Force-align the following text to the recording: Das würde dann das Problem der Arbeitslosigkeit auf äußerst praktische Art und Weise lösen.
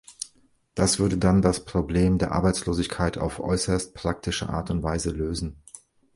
Das 0.73 0.97
würde 0.97 1.19
dann 1.19 1.43
das 1.43 1.63
Problem 1.63 2.17
der 2.17 2.31
Arbeitslosigkeit 2.31 3.19
auf 3.19 3.39
äußerst 3.39 3.93
praktische 3.93 4.49
Art 4.49 4.71
und 4.71 4.81
Weise 4.81 5.11
lösen. 5.11 5.61